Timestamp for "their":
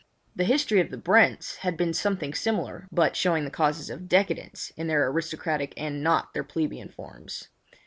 4.87-5.07, 6.33-6.43